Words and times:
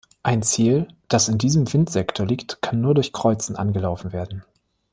Ein 0.23 0.41
Ziel, 0.41 0.87
das 1.09 1.27
in 1.27 1.37
diesem 1.37 1.71
Wind-Sektor 1.71 2.25
liegt, 2.25 2.59
kann 2.63 2.81
nur 2.81 2.95
durch 2.95 3.13
Kreuzen 3.13 3.55
angelaufen 3.55 4.11
werden. 4.13 4.43